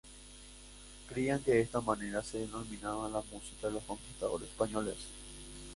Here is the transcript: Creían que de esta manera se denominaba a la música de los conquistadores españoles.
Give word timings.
Creían 1.09 1.43
que 1.43 1.51
de 1.51 1.61
esta 1.61 1.79
manera 1.79 2.23
se 2.23 2.39
denominaba 2.39 3.05
a 3.05 3.09
la 3.09 3.21
música 3.31 3.67
de 3.67 3.73
los 3.73 3.83
conquistadores 3.83 4.49
españoles. 4.49 4.95